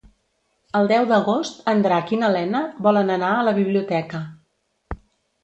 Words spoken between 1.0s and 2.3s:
d'agost en Drac i